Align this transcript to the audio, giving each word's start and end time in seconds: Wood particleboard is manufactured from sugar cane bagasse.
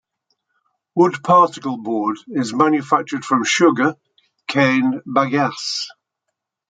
Wood 0.95 1.17
particleboard 1.23 2.17
is 2.27 2.55
manufactured 2.55 3.23
from 3.23 3.43
sugar 3.43 3.93
cane 4.47 4.99
bagasse. 5.05 5.89